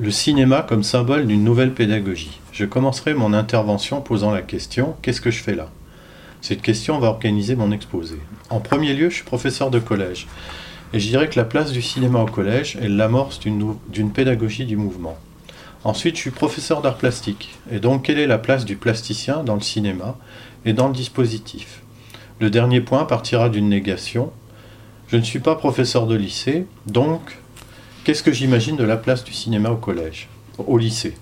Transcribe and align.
Le 0.00 0.12
cinéma 0.12 0.62
comme 0.62 0.84
symbole 0.84 1.26
d'une 1.26 1.42
nouvelle 1.42 1.74
pédagogie. 1.74 2.38
Je 2.52 2.64
commencerai 2.64 3.14
mon 3.14 3.32
intervention 3.32 4.00
posant 4.00 4.30
la 4.30 4.42
question 4.42 4.94
Qu'est-ce 5.02 5.20
que 5.20 5.32
je 5.32 5.42
fais 5.42 5.56
là? 5.56 5.70
Cette 6.40 6.62
question 6.62 7.00
va 7.00 7.08
organiser 7.08 7.56
mon 7.56 7.72
exposé. 7.72 8.14
En 8.48 8.60
premier 8.60 8.94
lieu, 8.94 9.10
je 9.10 9.16
suis 9.16 9.24
professeur 9.24 9.70
de 9.70 9.80
collège. 9.80 10.28
Et 10.92 11.00
je 11.00 11.08
dirais 11.08 11.28
que 11.28 11.36
la 11.36 11.44
place 11.44 11.72
du 11.72 11.82
cinéma 11.82 12.20
au 12.20 12.26
collège 12.26 12.76
est 12.80 12.88
l'amorce 12.88 13.40
d'une 13.40 14.12
pédagogie 14.12 14.66
du 14.66 14.76
mouvement. 14.76 15.18
Ensuite, 15.82 16.14
je 16.14 16.20
suis 16.20 16.30
professeur 16.30 16.80
d'art 16.80 16.96
plastique. 16.96 17.58
Et 17.72 17.80
donc, 17.80 18.04
quelle 18.04 18.20
est 18.20 18.28
la 18.28 18.38
place 18.38 18.64
du 18.64 18.76
plasticien 18.76 19.42
dans 19.42 19.56
le 19.56 19.60
cinéma 19.62 20.16
et 20.64 20.74
dans 20.74 20.86
le 20.86 20.94
dispositif? 20.94 21.82
Le 22.38 22.50
dernier 22.50 22.82
point 22.82 23.04
partira 23.04 23.48
d'une 23.48 23.68
négation. 23.68 24.30
Je 25.08 25.16
ne 25.16 25.22
suis 25.22 25.40
pas 25.40 25.56
professeur 25.56 26.06
de 26.06 26.14
lycée, 26.14 26.66
donc 26.86 27.36
Qu'est-ce 28.08 28.22
que 28.22 28.32
j'imagine 28.32 28.76
de 28.76 28.84
la 28.84 28.96
place 28.96 29.22
du 29.22 29.34
cinéma 29.34 29.68
au 29.68 29.76
collège, 29.76 30.30
au 30.56 30.78
lycée? 30.78 31.12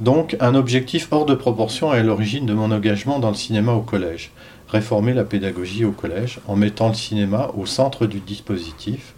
Donc, 0.00 0.34
un 0.40 0.54
objectif 0.54 1.08
hors 1.10 1.26
de 1.26 1.34
proportion 1.34 1.92
est 1.92 1.98
à 1.98 2.02
l'origine 2.02 2.46
de 2.46 2.54
mon 2.54 2.70
engagement 2.70 3.18
dans 3.18 3.28
le 3.28 3.34
cinéma 3.34 3.72
au 3.72 3.82
collège. 3.82 4.30
Réformer 4.68 5.12
la 5.12 5.24
pédagogie 5.24 5.84
au 5.84 5.92
collège 5.92 6.40
en 6.48 6.56
mettant 6.56 6.88
le 6.88 6.94
cinéma 6.94 7.50
au 7.54 7.66
centre 7.66 8.06
du 8.06 8.20
dispositif, 8.20 9.12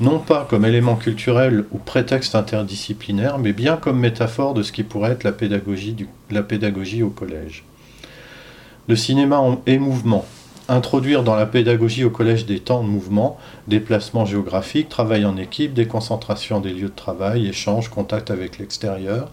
non 0.00 0.18
pas 0.18 0.46
comme 0.48 0.64
élément 0.64 0.96
culturel 0.96 1.66
ou 1.70 1.76
prétexte 1.76 2.34
interdisciplinaire, 2.34 3.38
mais 3.38 3.52
bien 3.52 3.76
comme 3.76 4.00
métaphore 4.00 4.54
de 4.54 4.62
ce 4.62 4.72
qui 4.72 4.82
pourrait 4.82 5.12
être 5.12 5.24
la 5.24 5.32
pédagogie, 5.32 5.94
la 6.30 6.42
pédagogie 6.42 7.02
au 7.02 7.10
collège. 7.10 7.64
Le 8.88 8.96
cinéma 8.96 9.42
est 9.66 9.76
mouvement, 9.76 10.24
introduire 10.68 11.22
dans 11.22 11.36
la 11.36 11.46
pédagogie 11.46 12.04
au 12.04 12.10
collège 12.10 12.46
des 12.46 12.60
temps 12.60 12.82
de 12.82 12.88
mouvement, 12.88 13.38
déplacements 13.68 14.24
géographiques, 14.24 14.88
travail 14.88 15.24
en 15.24 15.36
équipe, 15.36 15.74
déconcentration 15.74 16.60
des 16.60 16.72
lieux 16.72 16.88
de 16.88 16.94
travail, 16.94 17.46
échange, 17.46 17.88
contact 17.88 18.30
avec 18.30 18.58
l'extérieur, 18.58 19.30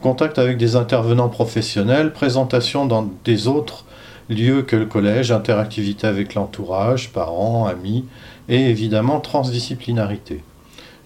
contact 0.00 0.38
avec 0.38 0.56
des 0.56 0.76
intervenants 0.76 1.28
professionnels, 1.28 2.12
présentation 2.12 2.86
dans 2.86 3.10
des 3.24 3.48
autres 3.48 3.84
lieux 4.28 4.62
que 4.62 4.76
le 4.76 4.86
collège, 4.86 5.32
interactivité 5.32 6.06
avec 6.06 6.34
l'entourage, 6.34 7.10
parents, 7.10 7.66
amis, 7.66 8.04
et 8.48 8.70
évidemment 8.70 9.20
transdisciplinarité. 9.20 10.42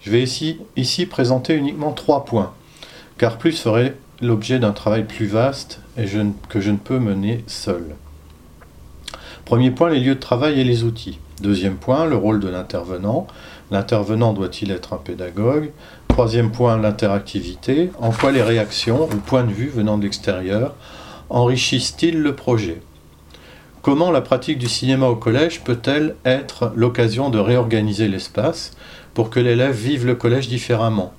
Je 0.01 0.11
vais 0.11 0.21
ici, 0.21 0.59
ici 0.75 1.05
présenter 1.05 1.55
uniquement 1.55 1.93
trois 1.93 2.25
points, 2.25 2.53
car 3.17 3.37
plus 3.37 3.57
ferait 3.57 3.95
l'objet 4.21 4.59
d'un 4.59 4.71
travail 4.71 5.05
plus 5.05 5.25
vaste 5.25 5.81
et 5.97 6.05
que 6.49 6.59
je 6.59 6.71
ne 6.71 6.77
peux 6.77 6.99
mener 6.99 7.43
seul. 7.47 7.95
Premier 9.45 9.71
point, 9.71 9.89
les 9.89 9.99
lieux 9.99 10.15
de 10.15 10.19
travail 10.19 10.59
et 10.61 10.63
les 10.63 10.83
outils. 10.83 11.19
Deuxième 11.41 11.75
point, 11.75 12.05
le 12.05 12.15
rôle 12.15 12.39
de 12.39 12.47
l'intervenant. 12.47 13.27
L'intervenant 13.71 14.31
doit-il 14.31 14.71
être 14.71 14.93
un 14.93 14.97
pédagogue? 14.97 15.71
Troisième 16.07 16.51
point, 16.51 16.77
l'interactivité. 16.77 17.91
En 17.99 18.11
quoi 18.11 18.31
les 18.31 18.41
réactions 18.41 19.03
ou 19.03 19.17
points 19.17 19.43
de 19.43 19.51
vue 19.51 19.67
venant 19.67 19.97
de 19.97 20.03
l'extérieur 20.03 20.75
enrichissent-ils 21.29 22.21
le 22.21 22.35
projet? 22.35 22.81
Comment 23.81 24.11
la 24.11 24.21
pratique 24.21 24.59
du 24.59 24.69
cinéma 24.69 25.07
au 25.07 25.17
collège 25.17 25.61
peut-elle 25.65 26.15
être 26.23 26.71
l'occasion 26.75 27.29
de 27.29 27.39
réorganiser 27.39 28.07
l'espace 28.07 28.71
pour 29.13 29.29
que 29.29 29.41
l'élève 29.41 29.75
vive 29.75 30.05
le 30.05 30.15
collège 30.15 30.47
différemment? 30.47 31.13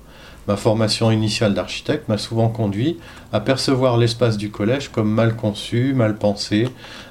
Ma 0.47 0.57
formation 0.57 1.09
initiale 1.09 1.55
d'architecte 1.55 2.07
m'a 2.07 2.19
souvent 2.19 2.49
conduit 2.49 2.97
à 3.33 3.39
percevoir 3.39 3.97
l'espace 3.97 4.37
du 4.37 4.51
collège 4.51 4.89
comme 4.89 5.09
mal 5.09 5.35
conçu, 5.35 5.93
mal 5.93 6.17
pensé, 6.17 6.67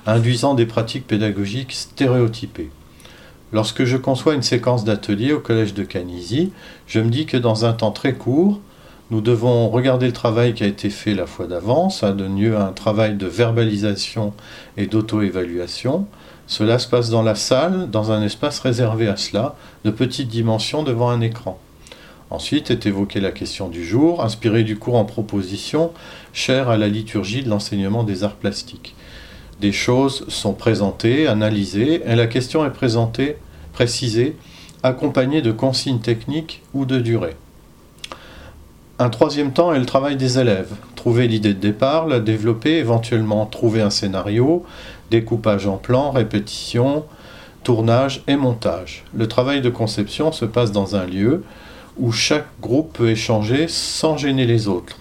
induisant 0.07 0.55
des 0.55 0.67
pratiques 0.67 1.07
pédagogiques 1.07 1.73
stéréotypées. 1.73 2.71
Lorsque 3.53 3.85
je 3.85 3.97
conçois 3.97 4.35
une 4.35 4.43
séquence 4.43 4.85
d'ateliers 4.85 5.33
au 5.33 5.41
collège 5.41 5.75
de 5.75 5.85
Canisy, 5.85 6.53
je 6.87 7.01
me 7.01 7.11
dis 7.11 7.27
que 7.27 7.37
dans 7.37 7.65
un 7.65 7.73
temps 7.73 7.93
très 7.93 8.15
court, 8.15 8.61
nous 9.11 9.21
devons 9.21 9.69
regarder 9.69 10.07
le 10.07 10.13
travail 10.13 10.55
qui 10.55 10.65
a 10.65 10.67
été 10.67 10.89
fait 10.89 11.15
la 11.15 11.27
fois 11.27 11.47
d'avance, 11.47 12.01
ça 12.01 12.13
donne 12.13 12.41
lieu 12.41 12.57
à 12.57 12.67
un 12.67 12.73
travail 12.73 13.17
de 13.17 13.27
verbalisation 13.27 14.33
et 14.77 14.87
d'auto-évaluation. 14.87 16.07
Cela 16.47 16.79
se 16.79 16.89
passe 16.89 17.11
dans 17.11 17.23
la 17.23 17.35
salle, 17.35 17.91
dans 17.91 18.13
un 18.13 18.23
espace 18.23 18.61
réservé 18.61 19.09
à 19.09 19.17
cela, 19.17 19.57
de 19.85 19.91
petite 19.91 20.29
dimension 20.29 20.83
devant 20.83 21.11
un 21.11 21.21
écran. 21.21 21.59
Ensuite 22.35 22.73
est 22.73 22.87
évoquée 22.87 23.21
la 23.21 23.31
question 23.31 23.69
du 23.69 23.85
jour, 23.85 24.21
inspirée 24.21 24.65
du 24.65 24.77
cours 24.77 24.97
en 24.97 25.05
proposition, 25.05 25.93
cher 26.33 26.69
à 26.69 26.77
la 26.77 26.89
liturgie 26.89 27.45
de 27.45 27.49
l'enseignement 27.49 28.03
des 28.03 28.25
arts 28.25 28.35
plastiques. 28.35 28.97
Des 29.61 29.71
choses 29.71 30.25
sont 30.27 30.53
présentées, 30.53 31.29
analysées, 31.29 32.03
et 32.05 32.17
la 32.17 32.27
question 32.27 32.67
est 32.67 32.73
présentée, 32.73 33.37
précisée, 33.73 34.35
accompagnée 34.83 35.43
de 35.43 35.53
consignes 35.53 36.01
techniques 36.01 36.63
ou 36.75 36.87
de 36.87 36.99
durée. 36.99 37.37
Un 38.99 39.11
troisième 39.11 39.53
temps 39.53 39.73
est 39.73 39.79
le 39.79 39.87
travail 39.87 40.17
des 40.17 40.41
élèves. 40.41 40.75
Trouver 40.97 41.29
l'idée 41.29 41.55
de 41.55 41.61
départ, 41.61 42.09
la 42.09 42.19
développer, 42.19 42.79
éventuellement 42.79 43.47
trouver 43.47 43.81
un 43.81 43.91
scénario, 43.91 44.65
découpage 45.13 45.69
en 45.69 45.77
plan, 45.77 46.11
répétition, 46.11 47.05
tournage 47.63 48.25
et 48.27 48.35
montage. 48.35 49.05
Le 49.15 49.29
travail 49.29 49.61
de 49.61 49.71
conception 49.71 50.33
se 50.33 50.45
passe 50.45 50.73
dans 50.73 50.97
un 50.97 51.07
lieu, 51.07 51.45
où 51.99 52.13
chaque 52.13 52.49
groupe 52.61 52.93
peut 52.95 53.11
échanger 53.11 53.67
sans 53.69 54.17
gêner 54.17 54.47
les 54.47 54.69
autres. 54.69 54.99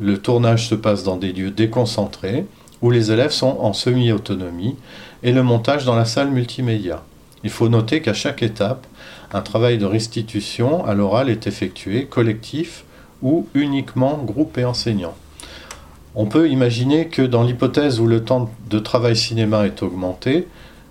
Le 0.00 0.18
tournage 0.18 0.68
se 0.68 0.74
passe 0.74 1.04
dans 1.04 1.16
des 1.16 1.32
lieux 1.32 1.50
déconcentrés, 1.50 2.46
où 2.82 2.90
les 2.90 3.12
élèves 3.12 3.30
sont 3.30 3.58
en 3.60 3.72
semi-autonomie, 3.72 4.76
et 5.22 5.32
le 5.32 5.42
montage 5.42 5.84
dans 5.84 5.94
la 5.94 6.04
salle 6.04 6.30
multimédia. 6.30 7.02
Il 7.44 7.50
faut 7.50 7.68
noter 7.68 8.02
qu'à 8.02 8.14
chaque 8.14 8.42
étape, 8.42 8.86
un 9.32 9.42
travail 9.42 9.78
de 9.78 9.84
restitution 9.84 10.84
à 10.84 10.94
l'oral 10.94 11.28
est 11.28 11.46
effectué, 11.46 12.06
collectif 12.06 12.84
ou 13.22 13.46
uniquement 13.54 14.18
groupe 14.18 14.58
et 14.58 14.64
enseignant. 14.64 15.14
On 16.14 16.26
peut 16.26 16.48
imaginer 16.48 17.08
que 17.08 17.22
dans 17.22 17.42
l'hypothèse 17.42 18.00
où 18.00 18.06
le 18.06 18.24
temps 18.24 18.50
de 18.70 18.78
travail 18.78 19.16
cinéma 19.16 19.66
est 19.66 19.82
augmenté, 19.82 20.46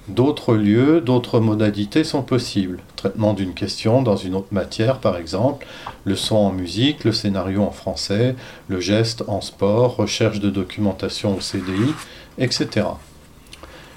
D'autres 0.10 0.56
lieux, 0.56 1.00
d'autres 1.00 1.40
modalités 1.40 2.04
sont 2.04 2.24
possibles. 2.24 2.80
Traitement 2.98 3.34
d'une 3.34 3.54
question 3.54 4.02
dans 4.02 4.18
une 4.18 4.36
autre 4.36 4.52
matière, 4.52 4.98
par 4.98 5.16
exemple, 5.16 5.66
le 6.04 6.18
son 6.18 6.36
en 6.36 6.52
musique, 6.52 7.06
le 7.06 7.14
scénario 7.14 7.64
en 7.64 7.72
français, 7.72 8.36
le 8.68 8.82
geste 8.82 9.24
en 9.28 9.40
sport, 9.40 9.96
recherche 9.96 10.42
de 10.42 10.50
documentation 10.50 11.38
au 11.38 11.40
CDI, 11.40 11.94
etc. 12.38 12.86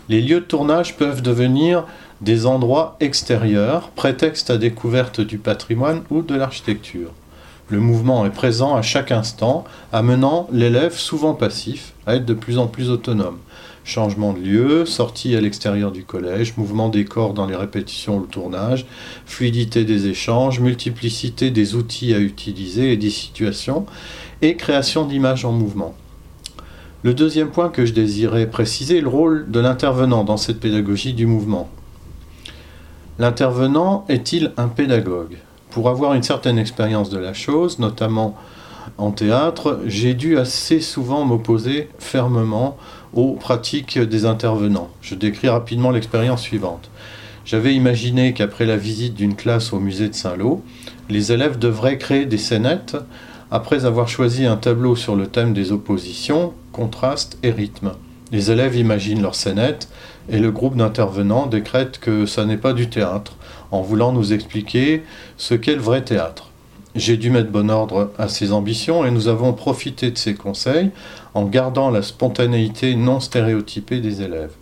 Les 0.09 0.21
lieux 0.21 0.39
de 0.39 0.45
tournage 0.45 0.97
peuvent 0.97 1.23
devenir 1.23 1.85
des 2.21 2.47
endroits 2.47 2.97
extérieurs, 3.01 3.89
prétexte 3.89 4.51
à 4.51 4.59
découverte 4.59 5.21
du 5.21 5.39
patrimoine 5.39 6.05
ou 6.11 6.23
de 6.23 6.37
l'architecture. 6.37 7.11
Le 7.69 7.81
mouvement 7.81 8.25
est 8.25 8.31
présent 8.31 8.77
à 8.77 8.83
chaque 8.83 9.11
instant, 9.11 9.65
amenant 9.93 10.47
l'élève, 10.53 10.97
souvent 10.97 11.35
passif, 11.35 11.95
à 12.07 12.15
être 12.15 12.25
de 12.25 12.35
plus 12.35 12.59
en 12.59 12.69
plus 12.69 12.91
autonome 12.91 13.39
changement 13.87 14.33
de 14.33 14.41
lieu, 14.41 14.85
sortie 14.85 15.37
à 15.37 15.41
l'extérieur 15.41 15.93
du 15.93 16.05
collège, 16.05 16.57
mouvement 16.57 16.89
des 16.89 17.05
corps 17.05 17.35
dans 17.35 17.47
les 17.47 17.55
répétitions 17.55 18.17
ou 18.17 18.21
le 18.21 18.27
tournage, 18.27 18.85
fluidité 19.25 19.85
des 19.85 20.09
échanges, 20.09 20.59
multiplicité 20.59 21.53
des 21.53 21.77
outils 21.77 22.13
à 22.13 22.19
utiliser 22.19 22.93
et 22.93 22.97
des 22.97 23.11
situations, 23.11 23.87
et 24.43 24.57
création 24.57 25.07
d'images 25.07 25.45
en 25.45 25.53
mouvement. 25.53 25.95
Le 27.05 27.15
deuxième 27.15 27.51
point 27.51 27.69
que 27.69 27.87
je 27.87 27.93
désirais 27.93 28.51
préciser 28.51 28.99
est 28.99 29.03
le 29.03 29.09
rôle 29.09 29.49
de 29.49 29.61
l'intervenant 29.61 30.25
dans 30.25 30.37
cette 30.37 30.59
pédagogie 30.59 31.15
du 31.15 31.27
mouvement. 31.27 31.71
L'intervenant 33.21 34.05
est-il 34.09 34.53
un 34.57 34.67
pédagogue? 34.67 35.37
Pour 35.71 35.89
avoir 35.89 36.15
une 36.15 36.25
certaine 36.25 36.59
expérience 36.59 37.09
de 37.09 37.19
la 37.19 37.35
chose, 37.35 37.79
notamment 37.79 38.37
en 38.99 39.11
théâtre, 39.11 39.81
j'ai 39.87 40.15
dû 40.15 40.39
assez 40.39 40.81
souvent 40.81 41.25
m'opposer 41.25 41.89
fermement 41.99 42.77
aux 43.13 43.33
pratiques 43.33 43.99
des 43.99 44.25
intervenants. 44.25 44.91
Je 45.01 45.15
décris 45.15 45.49
rapidement 45.49 45.91
l'expérience 45.91 46.43
suivante. 46.43 46.91
J'avais 47.45 47.75
imaginé 47.75 48.33
qu'après 48.33 48.67
la 48.67 48.77
visite 48.77 49.15
d'une 49.15 49.37
classe 49.37 49.73
au 49.73 49.79
musée 49.79 50.09
de 50.09 50.15
Saint-Lô, 50.15 50.63
les 51.09 51.33
élèves 51.33 51.59
devraient 51.59 51.99
créer 51.99 52.27
des 52.27 52.39
scénettes 52.39 52.97
après 53.51 53.85
avoir 53.85 54.09
choisi 54.09 54.47
un 54.47 54.57
tableau 54.57 54.97
sur 54.97 55.15
le 55.15 55.29
thème 55.29 55.55
des 55.55 55.71
oppositions, 55.71 56.53
contraste 56.73 57.39
et 57.43 57.53
rythme. 57.53 57.93
Les 58.33 58.51
élèves 58.51 58.75
imaginent 58.75 59.23
leurs 59.23 59.37
scénettes 59.37 59.89
et 60.29 60.41
le 60.41 60.51
groupe 60.51 60.77
d'intervenants 60.77 61.47
décrète 61.47 62.01
que 62.01 62.27
ça 62.27 62.45
n'est 62.45 62.57
pas 62.57 62.73
du 62.73 62.91
théâtre, 62.91 63.37
en 63.71 63.83
voulant 63.83 64.13
nous 64.13 64.33
expliquer 64.33 65.05
ce 65.37 65.55
qu'est 65.55 65.77
le 65.77 65.81
vrai 65.81 66.03
théâtre. 66.03 66.51
J'ai 66.97 67.19
dû 67.19 67.29
mettre 67.29 67.51
bon 67.51 67.71
ordre 67.71 68.11
à 68.17 68.27
ces 68.27 68.53
ambitions 68.53 69.05
et 69.05 69.11
nous 69.11 69.29
avons 69.29 69.53
profité 69.53 70.11
de 70.11 70.17
ces 70.17 70.35
conseils 70.35 70.91
en 71.35 71.45
gardant 71.45 71.91
la 71.91 72.01
spontanéité 72.01 72.97
non 72.97 73.21
stéréotypée 73.21 74.01
des 74.01 74.23
élèves. 74.23 74.53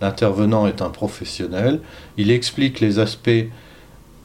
L'intervenant 0.00 0.66
est 0.66 0.82
un 0.82 0.90
professionnel, 0.90 1.80
il 2.16 2.32
explique 2.32 2.80
les 2.80 2.98
aspects 2.98 3.46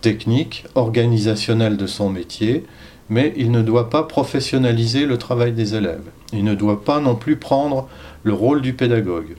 techniques, 0.01 0.65
organisationnels 0.73 1.77
de 1.77 1.85
son 1.85 2.09
métier, 2.09 2.65
mais 3.07 3.33
il 3.37 3.51
ne 3.51 3.61
doit 3.61 3.91
pas 3.91 4.01
professionnaliser 4.01 5.05
le 5.05 5.19
travail 5.19 5.51
des 5.51 5.75
élèves. 5.75 6.09
Il 6.33 6.45
ne 6.45 6.55
doit 6.55 6.83
pas 6.83 6.99
non 6.99 7.13
plus 7.13 7.35
prendre 7.35 7.87
le 8.23 8.33
rôle 8.33 8.63
du 8.63 8.73
pédagogue. 8.73 9.35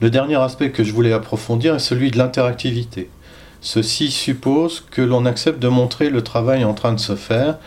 Le 0.00 0.08
dernier 0.08 0.36
aspect 0.36 0.70
que 0.70 0.84
je 0.84 0.92
voulais 0.94 1.12
approfondir 1.12 1.74
est 1.74 1.80
celui 1.80 2.10
de 2.10 2.16
l'interactivité. 2.16 3.10
Ceci 3.64 4.10
suppose 4.10 4.84
que 4.90 5.02
l'on 5.02 5.24
accepte 5.24 5.60
de 5.60 5.68
montrer 5.68 6.10
le 6.10 6.22
travail 6.22 6.64
en 6.64 6.74
train 6.74 6.92
de 6.92 6.98
se 6.98 7.14
faire 7.14 7.58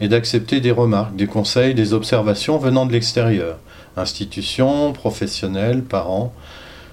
et 0.00 0.08
d'accepter 0.08 0.60
des 0.60 0.72
remarques, 0.72 1.14
des 1.14 1.28
conseils, 1.28 1.74
des 1.74 1.92
observations 1.92 2.58
venant 2.58 2.86
de 2.86 2.92
l'extérieur, 2.92 3.58
institutions, 3.96 4.92
professionnels, 4.92 5.84
parents. 5.84 6.34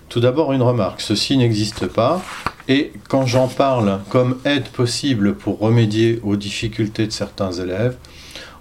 Tout 0.09 0.19
d'abord 0.19 0.53
une 0.53 0.61
remarque, 0.61 1.01
ceci 1.01 1.37
n'existe 1.37 1.87
pas, 1.87 2.21
et 2.67 2.93
quand 3.09 3.25
j'en 3.25 3.47
parle 3.47 3.99
comme 4.09 4.37
aide 4.45 4.67
possible 4.67 5.33
pour 5.33 5.57
remédier 5.57 6.19
aux 6.23 6.35
difficultés 6.35 7.07
de 7.07 7.11
certains 7.11 7.51
élèves, 7.51 7.97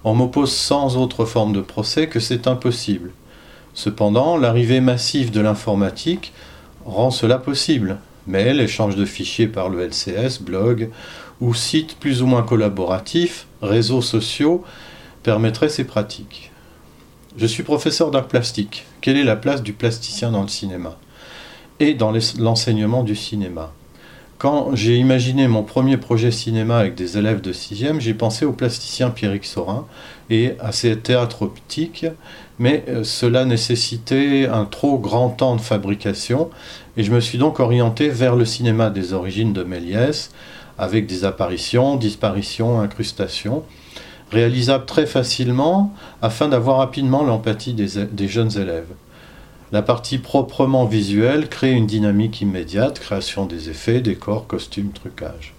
on 0.03 0.15
m'oppose 0.15 0.51
sans 0.51 0.97
autre 0.97 1.25
forme 1.25 1.53
de 1.53 1.61
procès 1.61 2.07
que 2.07 2.19
c'est 2.19 2.47
impossible. 2.47 3.11
Cependant, 3.75 4.35
l'arrivée 4.35 4.81
massive 4.81 5.29
de 5.29 5.41
l'informatique 5.41 6.33
rend 6.85 7.11
cela 7.11 7.37
possible. 7.37 7.99
Mail, 8.27 8.59
échange 8.59 8.95
de 8.95 9.05
fichiers 9.05 9.47
par 9.47 9.69
le 9.69 9.81
LCS, 9.85 10.41
blog 10.41 10.89
ou 11.39 11.53
sites 11.53 11.95
plus 11.97 12.21
ou 12.21 12.27
moins 12.27 12.43
collaboratifs, 12.43 13.47
réseaux 13.61 14.01
sociaux 14.01 14.63
permettraient 15.23 15.69
ces 15.69 15.83
pratiques. 15.83 16.51
Je 17.37 17.45
suis 17.45 17.63
professeur 17.63 18.11
d'art 18.11 18.27
plastique. 18.27 18.85
Quelle 19.01 19.17
est 19.17 19.23
la 19.23 19.35
place 19.35 19.63
du 19.63 19.73
plasticien 19.73 20.31
dans 20.31 20.41
le 20.41 20.49
cinéma 20.49 20.97
et 21.79 21.93
dans 21.93 22.13
l'enseignement 22.37 23.03
du 23.03 23.15
cinéma? 23.15 23.71
Quand 24.41 24.75
j'ai 24.75 24.95
imaginé 24.97 25.47
mon 25.47 25.61
premier 25.61 25.97
projet 25.97 26.31
cinéma 26.31 26.79
avec 26.79 26.95
des 26.95 27.15
élèves 27.19 27.41
de 27.41 27.53
6e, 27.53 27.99
j'ai 27.99 28.15
pensé 28.15 28.43
au 28.43 28.53
plasticien 28.53 29.11
Pierrick 29.11 29.45
Sorin 29.45 29.85
et 30.31 30.53
à 30.59 30.71
ses 30.71 30.97
théâtres 30.97 31.43
optiques, 31.43 32.07
mais 32.57 32.83
euh, 32.89 33.03
cela 33.03 33.45
nécessitait 33.45 34.47
un 34.47 34.65
trop 34.65 34.97
grand 34.97 35.29
temps 35.29 35.55
de 35.55 35.61
fabrication 35.61 36.49
et 36.97 37.03
je 37.03 37.11
me 37.11 37.19
suis 37.19 37.37
donc 37.37 37.59
orienté 37.59 38.09
vers 38.09 38.35
le 38.35 38.45
cinéma 38.45 38.89
des 38.89 39.13
origines 39.13 39.53
de 39.53 39.63
Méliès, 39.63 40.31
avec 40.77 41.07
des 41.07 41.25
apparitions, 41.25 41.95
disparitions, 41.95 42.79
incrustations, 42.79 43.63
réalisables 44.31 44.85
très 44.85 45.05
facilement 45.05 45.93
afin 46.21 46.47
d'avoir 46.47 46.77
rapidement 46.77 47.23
l'empathie 47.23 47.73
des 47.73 48.27
jeunes 48.27 48.57
élèves. 48.57 48.87
La 49.71 49.81
partie 49.81 50.17
proprement 50.17 50.85
visuelle 50.85 51.47
crée 51.47 51.71
une 51.71 51.87
dynamique 51.87 52.41
immédiate, 52.41 52.99
création 52.99 53.45
des 53.45 53.69
effets, 53.69 54.01
décors, 54.01 54.47
costumes, 54.47 54.91
trucage. 54.91 55.53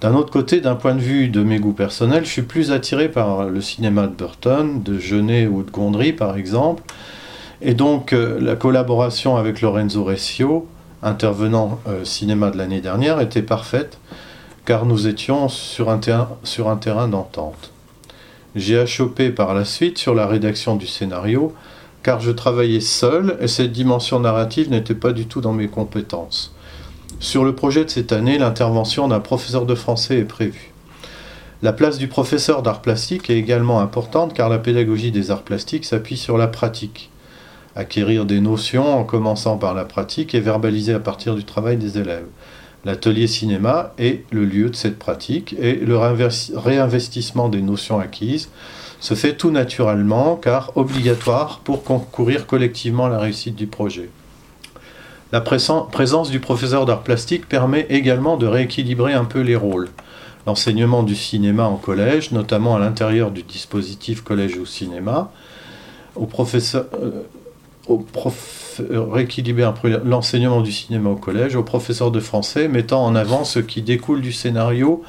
D'un 0.00 0.14
autre 0.14 0.32
côté, 0.32 0.60
d'un 0.60 0.74
point 0.74 0.96
de 0.96 1.00
vue 1.00 1.28
de 1.28 1.44
mes 1.44 1.60
goûts 1.60 1.72
personnels, 1.72 2.24
je 2.24 2.30
suis 2.30 2.42
plus 2.42 2.72
attiré 2.72 3.08
par 3.08 3.44
le 3.44 3.60
cinéma 3.60 4.08
de 4.08 4.14
Burton, 4.14 4.82
de 4.82 4.98
Genet 4.98 5.46
ou 5.46 5.62
de 5.62 5.70
Gondry 5.70 6.12
par 6.12 6.36
exemple, 6.36 6.82
et 7.62 7.74
donc 7.74 8.12
euh, 8.12 8.40
la 8.40 8.56
collaboration 8.56 9.36
avec 9.36 9.60
Lorenzo 9.60 10.02
Rescio, 10.04 10.66
intervenant 11.02 11.78
euh, 11.86 12.04
cinéma 12.04 12.50
de 12.50 12.58
l'année 12.58 12.80
dernière, 12.80 13.20
était 13.20 13.42
parfaite, 13.42 13.98
car 14.64 14.84
nous 14.84 15.06
étions 15.06 15.48
sur 15.48 15.88
un, 15.88 16.00
sur 16.42 16.68
un 16.68 16.76
terrain 16.76 17.08
d'entente. 17.08 17.70
J'ai 18.56 18.78
achoppé 18.78 19.30
par 19.30 19.54
la 19.54 19.64
suite 19.64 19.98
sur 19.98 20.14
la 20.14 20.26
rédaction 20.26 20.76
du 20.76 20.86
scénario, 20.86 21.54
car 22.02 22.20
je 22.20 22.32
travaillais 22.32 22.80
seul 22.80 23.36
et 23.40 23.48
cette 23.48 23.72
dimension 23.72 24.18
narrative 24.18 24.68
n'était 24.68 24.94
pas 24.94 25.12
du 25.12 25.26
tout 25.26 25.40
dans 25.40 25.52
mes 25.52 25.68
compétences. 25.68 26.54
Sur 27.20 27.44
le 27.44 27.54
projet 27.54 27.84
de 27.84 27.90
cette 27.90 28.12
année, 28.12 28.38
l'intervention 28.38 29.06
d'un 29.06 29.20
professeur 29.20 29.66
de 29.66 29.76
français 29.76 30.18
est 30.18 30.24
prévue. 30.24 30.72
La 31.62 31.72
place 31.72 31.96
du 31.96 32.08
professeur 32.08 32.62
d'art 32.62 32.82
plastique 32.82 33.30
est 33.30 33.38
également 33.38 33.78
importante 33.78 34.34
car 34.34 34.48
la 34.48 34.58
pédagogie 34.58 35.12
des 35.12 35.30
arts 35.30 35.44
plastiques 35.44 35.84
s'appuie 35.84 36.16
sur 36.16 36.36
la 36.36 36.48
pratique. 36.48 37.11
Acquérir 37.74 38.26
des 38.26 38.40
notions 38.40 38.98
en 38.98 39.04
commençant 39.04 39.56
par 39.56 39.74
la 39.74 39.84
pratique 39.84 40.34
et 40.34 40.40
verbaliser 40.40 40.92
à 40.92 41.00
partir 41.00 41.34
du 41.34 41.44
travail 41.44 41.76
des 41.76 41.98
élèves. 41.98 42.26
L'atelier 42.84 43.26
cinéma 43.26 43.92
est 43.98 44.24
le 44.30 44.44
lieu 44.44 44.68
de 44.68 44.76
cette 44.76 44.98
pratique 44.98 45.54
et 45.58 45.76
le 45.76 45.96
réinvestissement 45.96 47.48
des 47.48 47.62
notions 47.62 48.00
acquises 48.00 48.50
se 49.00 49.14
fait 49.14 49.34
tout 49.34 49.50
naturellement 49.50 50.36
car 50.36 50.76
obligatoire 50.76 51.60
pour 51.64 51.84
concourir 51.84 52.46
collectivement 52.46 53.06
à 53.06 53.08
la 53.08 53.18
réussite 53.18 53.56
du 53.56 53.66
projet. 53.66 54.10
La 55.32 55.40
présence 55.40 56.30
du 56.30 56.40
professeur 56.40 56.84
d'art 56.84 57.02
plastique 57.02 57.48
permet 57.48 57.86
également 57.88 58.36
de 58.36 58.46
rééquilibrer 58.46 59.14
un 59.14 59.24
peu 59.24 59.40
les 59.40 59.56
rôles. 59.56 59.88
L'enseignement 60.46 61.04
du 61.04 61.14
cinéma 61.14 61.64
en 61.64 61.76
collège, 61.76 62.32
notamment 62.32 62.76
à 62.76 62.78
l'intérieur 62.78 63.30
du 63.30 63.42
dispositif 63.42 64.22
collège 64.22 64.58
ou 64.58 64.66
cinéma, 64.66 65.30
au 66.16 66.26
professeur, 66.26 66.86
euh, 67.00 67.22
euh, 67.90 69.02
rééquilibrer 69.10 69.64
l'enseignement 70.04 70.60
du 70.60 70.72
cinéma 70.72 71.10
au 71.10 71.16
collège, 71.16 71.56
au 71.56 71.62
professeur 71.62 72.10
de 72.10 72.20
français, 72.20 72.68
mettant 72.68 73.04
en 73.04 73.14
avant 73.14 73.44
ce 73.44 73.58
qui 73.58 73.82
découle 73.82 74.20
du 74.20 74.32
scénario 74.32 75.02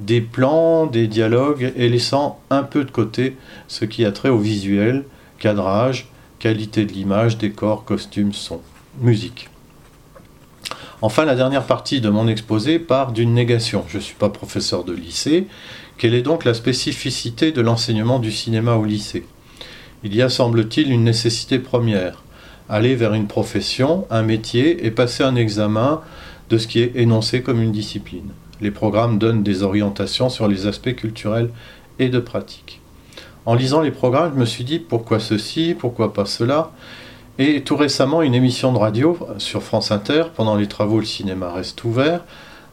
des 0.00 0.20
plans, 0.20 0.86
des 0.86 1.06
dialogues 1.06 1.72
et 1.76 1.88
laissant 1.88 2.40
un 2.50 2.62
peu 2.62 2.84
de 2.84 2.90
côté 2.90 3.36
ce 3.68 3.84
qui 3.84 4.04
a 4.04 4.12
trait 4.12 4.28
au 4.28 4.38
visuel, 4.38 5.04
cadrage, 5.38 6.08
qualité 6.38 6.84
de 6.84 6.92
l'image, 6.92 7.38
décor, 7.38 7.84
costume, 7.84 8.32
son, 8.32 8.60
musique. 9.00 9.48
Enfin, 11.02 11.24
la 11.24 11.34
dernière 11.34 11.64
partie 11.64 12.00
de 12.00 12.08
mon 12.08 12.28
exposé 12.28 12.78
part 12.78 13.12
d'une 13.12 13.34
négation. 13.34 13.84
Je 13.88 13.98
ne 13.98 14.02
suis 14.02 14.14
pas 14.14 14.30
professeur 14.30 14.84
de 14.84 14.92
lycée. 14.92 15.46
Quelle 15.98 16.14
est 16.14 16.22
donc 16.22 16.44
la 16.44 16.54
spécificité 16.54 17.52
de 17.52 17.60
l'enseignement 17.60 18.18
du 18.18 18.32
cinéma 18.32 18.74
au 18.74 18.84
lycée? 18.84 19.26
Il 20.06 20.14
y 20.14 20.20
a, 20.20 20.28
semble-t-il, 20.28 20.92
une 20.92 21.04
nécessité 21.04 21.58
première. 21.58 22.22
Aller 22.68 22.94
vers 22.94 23.14
une 23.14 23.26
profession, 23.26 24.06
un 24.10 24.22
métier 24.22 24.84
et 24.84 24.90
passer 24.90 25.24
un 25.24 25.34
examen 25.34 26.02
de 26.50 26.58
ce 26.58 26.66
qui 26.66 26.80
est 26.80 26.92
énoncé 26.96 27.40
comme 27.40 27.62
une 27.62 27.72
discipline. 27.72 28.28
Les 28.60 28.70
programmes 28.70 29.18
donnent 29.18 29.42
des 29.42 29.62
orientations 29.62 30.28
sur 30.28 30.46
les 30.46 30.66
aspects 30.66 30.94
culturels 30.94 31.48
et 31.98 32.10
de 32.10 32.18
pratique. 32.18 32.82
En 33.46 33.54
lisant 33.54 33.80
les 33.80 33.90
programmes, 33.90 34.32
je 34.34 34.40
me 34.40 34.44
suis 34.44 34.64
dit 34.64 34.78
pourquoi 34.78 35.20
ceci, 35.20 35.74
pourquoi 35.78 36.12
pas 36.12 36.26
cela? 36.26 36.72
Et 37.38 37.62
tout 37.62 37.76
récemment, 37.76 38.20
une 38.20 38.34
émission 38.34 38.74
de 38.74 38.78
radio 38.78 39.18
sur 39.38 39.62
France 39.62 39.90
Inter, 39.90 40.24
pendant 40.36 40.56
les 40.56 40.68
travaux 40.68 41.00
Le 41.00 41.06
cinéma 41.06 41.50
reste 41.50 41.82
ouvert, 41.82 42.24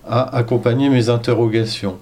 a 0.05 0.35
accompagné 0.35 0.89
mes 0.89 1.07
interrogations. 1.07 1.97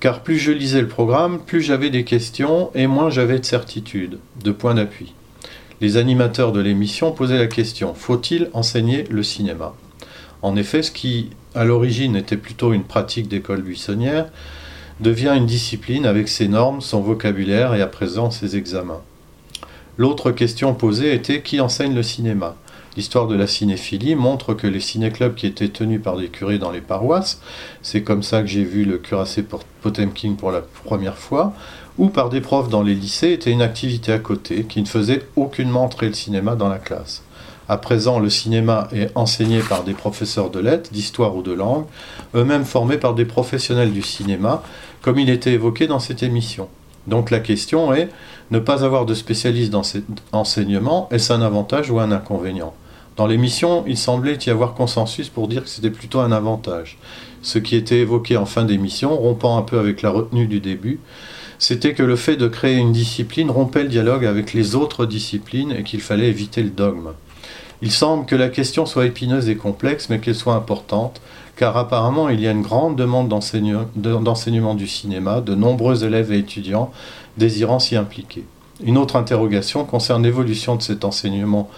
Car 0.00 0.22
plus 0.22 0.38
je 0.38 0.50
lisais 0.50 0.80
le 0.80 0.88
programme, 0.88 1.40
plus 1.40 1.60
j'avais 1.60 1.90
des 1.90 2.04
questions 2.04 2.70
et 2.74 2.86
moins 2.86 3.10
j'avais 3.10 3.38
de 3.38 3.44
certitudes, 3.44 4.18
de 4.42 4.50
points 4.50 4.74
d'appui. 4.74 5.12
Les 5.82 5.98
animateurs 5.98 6.52
de 6.52 6.60
l'émission 6.60 7.12
posaient 7.12 7.38
la 7.38 7.46
question 7.46 7.92
faut-il 7.94 8.48
enseigner 8.54 9.04
le 9.10 9.22
cinéma? 9.22 9.74
En 10.40 10.56
effet, 10.56 10.82
ce 10.82 10.90
qui 10.90 11.30
à 11.54 11.64
l'origine 11.64 12.16
était 12.16 12.38
plutôt 12.38 12.72
une 12.72 12.84
pratique 12.84 13.28
d'école 13.28 13.60
buissonnière, 13.60 14.28
devient 15.00 15.34
une 15.36 15.46
discipline 15.46 16.06
avec 16.06 16.28
ses 16.28 16.48
normes, 16.48 16.80
son 16.80 17.00
vocabulaire 17.00 17.74
et 17.74 17.82
à 17.82 17.86
présent 17.86 18.30
ses 18.30 18.56
examens. 18.56 19.02
L'autre 19.98 20.30
question 20.30 20.72
posée 20.74 21.14
était 21.14 21.42
qui 21.42 21.60
enseigne 21.60 21.94
le 21.94 22.02
cinéma? 22.02 22.56
L'histoire 22.96 23.28
de 23.28 23.36
la 23.36 23.46
cinéphilie 23.46 24.16
montre 24.16 24.52
que 24.54 24.66
les 24.66 24.80
ciné-clubs 24.80 25.36
qui 25.36 25.46
étaient 25.46 25.68
tenus 25.68 26.02
par 26.02 26.16
des 26.16 26.28
curés 26.28 26.58
dans 26.58 26.72
les 26.72 26.80
paroisses, 26.80 27.40
c'est 27.82 28.02
comme 28.02 28.24
ça 28.24 28.40
que 28.40 28.48
j'ai 28.48 28.64
vu 28.64 28.84
le 28.84 28.98
cuirassé 28.98 29.44
Potemkin 29.80 30.34
pour 30.36 30.50
la 30.50 30.60
première 30.84 31.16
fois, 31.16 31.52
ou 31.98 32.08
par 32.08 32.30
des 32.30 32.40
profs 32.40 32.68
dans 32.68 32.82
les 32.82 32.94
lycées, 32.94 33.30
étaient 33.30 33.52
une 33.52 33.62
activité 33.62 34.12
à 34.12 34.18
côté 34.18 34.64
qui 34.64 34.82
ne 34.82 34.86
faisait 34.86 35.22
aucunement 35.36 35.84
entrer 35.84 36.08
le 36.08 36.14
cinéma 36.14 36.56
dans 36.56 36.68
la 36.68 36.78
classe. 36.78 37.22
À 37.68 37.76
présent, 37.76 38.18
le 38.18 38.28
cinéma 38.28 38.88
est 38.92 39.12
enseigné 39.14 39.60
par 39.60 39.84
des 39.84 39.92
professeurs 39.94 40.50
de 40.50 40.58
lettres, 40.58 40.90
d'histoire 40.90 41.36
ou 41.36 41.42
de 41.42 41.52
langue, 41.52 41.84
eux-mêmes 42.34 42.64
formés 42.64 42.98
par 42.98 43.14
des 43.14 43.24
professionnels 43.24 43.92
du 43.92 44.02
cinéma, 44.02 44.64
comme 45.02 45.20
il 45.20 45.30
était 45.30 45.52
évoqué 45.52 45.86
dans 45.86 46.00
cette 46.00 46.24
émission. 46.24 46.68
Donc 47.06 47.30
la 47.30 47.38
question 47.38 47.94
est, 47.94 48.08
ne 48.50 48.58
pas 48.58 48.84
avoir 48.84 49.06
de 49.06 49.14
spécialiste 49.14 49.70
dans 49.70 49.84
cet 49.84 50.02
enseignement, 50.32 51.08
est-ce 51.12 51.32
un 51.32 51.42
avantage 51.42 51.90
ou 51.90 52.00
un 52.00 52.10
inconvénient? 52.10 52.74
Dans 53.20 53.26
l'émission, 53.26 53.84
il 53.86 53.98
semblait 53.98 54.38
y 54.46 54.48
avoir 54.48 54.72
consensus 54.72 55.28
pour 55.28 55.46
dire 55.46 55.64
que 55.64 55.68
c'était 55.68 55.90
plutôt 55.90 56.20
un 56.20 56.32
avantage. 56.32 56.96
Ce 57.42 57.58
qui 57.58 57.76
était 57.76 57.98
évoqué 57.98 58.38
en 58.38 58.46
fin 58.46 58.64
d'émission, 58.64 59.14
rompant 59.14 59.58
un 59.58 59.62
peu 59.62 59.78
avec 59.78 60.00
la 60.00 60.08
retenue 60.08 60.46
du 60.46 60.60
début, 60.60 61.00
c'était 61.58 61.92
que 61.92 62.02
le 62.02 62.16
fait 62.16 62.38
de 62.38 62.48
créer 62.48 62.78
une 62.78 62.92
discipline 62.92 63.50
rompait 63.50 63.82
le 63.82 63.90
dialogue 63.90 64.24
avec 64.24 64.54
les 64.54 64.74
autres 64.74 65.04
disciplines 65.04 65.70
et 65.70 65.82
qu'il 65.82 66.00
fallait 66.00 66.30
éviter 66.30 66.62
le 66.62 66.70
dogme. 66.70 67.10
Il 67.82 67.92
semble 67.92 68.24
que 68.24 68.36
la 68.36 68.48
question 68.48 68.86
soit 68.86 69.04
épineuse 69.04 69.50
et 69.50 69.56
complexe, 69.56 70.08
mais 70.08 70.18
qu'elle 70.18 70.34
soit 70.34 70.54
importante, 70.54 71.20
car 71.56 71.76
apparemment 71.76 72.30
il 72.30 72.40
y 72.40 72.48
a 72.48 72.52
une 72.52 72.62
grande 72.62 72.96
demande 72.96 73.28
d'enseignement 73.28 74.74
du 74.74 74.86
cinéma, 74.88 75.42
de 75.42 75.54
nombreux 75.54 76.04
élèves 76.04 76.32
et 76.32 76.38
étudiants 76.38 76.90
désirant 77.36 77.80
s'y 77.80 77.96
impliquer. 77.96 78.46
Une 78.82 78.96
autre 78.96 79.16
interrogation 79.16 79.84
concerne 79.84 80.22
l'évolution 80.22 80.74
de 80.74 80.82
cet 80.82 81.04
enseignement 81.04 81.68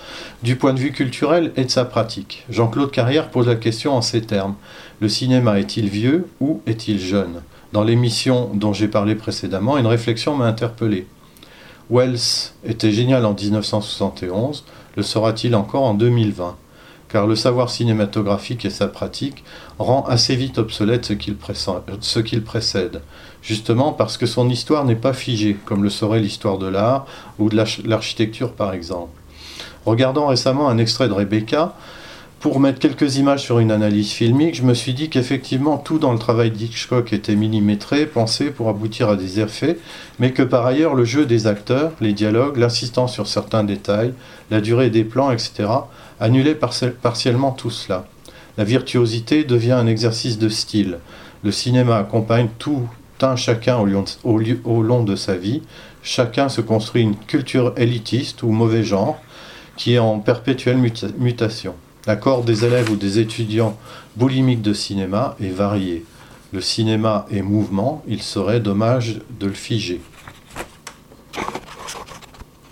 du 0.44 0.54
point 0.54 0.72
de 0.72 0.78
vue 0.78 0.92
culturel 0.92 1.52
et 1.56 1.64
de 1.64 1.70
sa 1.70 1.84
pratique. 1.84 2.44
Jean-Claude 2.48 2.92
Carrière 2.92 3.30
pose 3.30 3.48
la 3.48 3.56
question 3.56 3.96
en 3.96 4.02
ces 4.02 4.22
termes. 4.22 4.54
Le 5.00 5.08
cinéma 5.08 5.58
est-il 5.58 5.88
vieux 5.88 6.28
ou 6.40 6.60
est-il 6.66 7.00
jeune? 7.00 7.42
Dans 7.72 7.82
l'émission 7.82 8.50
dont 8.54 8.72
j'ai 8.72 8.86
parlé 8.86 9.16
précédemment, 9.16 9.78
une 9.78 9.86
réflexion 9.86 10.36
m'a 10.36 10.46
interpellé. 10.46 11.06
Wells 11.90 12.52
était 12.64 12.92
génial 12.92 13.26
en 13.26 13.34
1971, 13.34 14.64
le 14.96 15.02
sera-t-il 15.02 15.56
encore 15.56 15.82
en 15.82 15.94
2020 15.94 16.56
car 17.12 17.26
le 17.26 17.36
savoir 17.36 17.68
cinématographique 17.68 18.64
et 18.64 18.70
sa 18.70 18.88
pratique 18.88 19.44
rend 19.78 20.02
assez 20.08 20.34
vite 20.34 20.56
obsolète 20.56 21.04
ce 21.04 21.12
qu'il 22.20 22.42
précède, 22.42 23.02
justement 23.42 23.92
parce 23.92 24.16
que 24.16 24.24
son 24.24 24.48
histoire 24.48 24.86
n'est 24.86 24.96
pas 24.96 25.12
figée, 25.12 25.58
comme 25.66 25.84
le 25.84 25.90
serait 25.90 26.20
l'histoire 26.20 26.56
de 26.56 26.66
l'art 26.66 27.06
ou 27.38 27.50
de 27.50 27.62
l'architecture 27.84 28.52
par 28.52 28.72
exemple. 28.72 29.20
Regardant 29.84 30.28
récemment 30.28 30.70
un 30.70 30.78
extrait 30.78 31.08
de 31.08 31.12
Rebecca, 31.12 31.74
pour 32.42 32.58
mettre 32.58 32.80
quelques 32.80 33.18
images 33.18 33.44
sur 33.44 33.60
une 33.60 33.70
analyse 33.70 34.10
filmique, 34.10 34.56
je 34.56 34.64
me 34.64 34.74
suis 34.74 34.94
dit 34.94 35.08
qu'effectivement 35.08 35.78
tout 35.78 36.00
dans 36.00 36.12
le 36.12 36.18
travail 36.18 36.50
d'Hitchcock 36.50 37.12
était 37.12 37.36
millimétré, 37.36 38.04
pensé 38.04 38.50
pour 38.50 38.68
aboutir 38.68 39.08
à 39.08 39.14
des 39.14 39.38
effets, 39.38 39.78
mais 40.18 40.32
que 40.32 40.42
par 40.42 40.66
ailleurs 40.66 40.96
le 40.96 41.04
jeu 41.04 41.24
des 41.24 41.46
acteurs, 41.46 41.92
les 42.00 42.12
dialogues, 42.12 42.56
l'assistance 42.56 43.12
sur 43.12 43.28
certains 43.28 43.62
détails, 43.62 44.12
la 44.50 44.60
durée 44.60 44.90
des 44.90 45.04
plans, 45.04 45.30
etc., 45.30 45.68
annulait 46.18 46.58
partiellement 47.00 47.52
tout 47.52 47.70
cela. 47.70 48.08
La 48.58 48.64
virtuosité 48.64 49.44
devient 49.44 49.72
un 49.72 49.86
exercice 49.86 50.36
de 50.36 50.48
style. 50.48 50.98
Le 51.44 51.52
cinéma 51.52 51.96
accompagne 51.96 52.48
tout 52.58 52.88
un 53.20 53.36
chacun 53.36 53.78
au 53.78 54.82
long 54.82 55.04
de 55.04 55.14
sa 55.14 55.36
vie. 55.36 55.62
Chacun 56.02 56.48
se 56.48 56.60
construit 56.60 57.02
une 57.02 57.14
culture 57.14 57.72
élitiste 57.76 58.42
ou 58.42 58.48
mauvais 58.48 58.82
genre 58.82 59.20
qui 59.76 59.94
est 59.94 60.00
en 60.00 60.18
perpétuelle 60.18 60.78
mutation. 61.18 61.74
L'accord 62.06 62.42
des 62.42 62.64
élèves 62.64 62.90
ou 62.90 62.96
des 62.96 63.20
étudiants 63.20 63.78
boulimiques 64.16 64.62
de 64.62 64.72
cinéma 64.72 65.36
est 65.40 65.50
varié. 65.50 66.04
Le 66.52 66.60
cinéma 66.60 67.26
est 67.30 67.42
mouvement, 67.42 68.02
il 68.08 68.22
serait 68.22 68.58
dommage 68.58 69.20
de 69.38 69.46
le 69.46 69.52
figer. 69.52 70.00